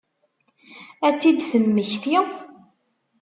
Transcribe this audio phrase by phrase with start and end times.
[1.07, 2.17] Ad tt-id-temmekti?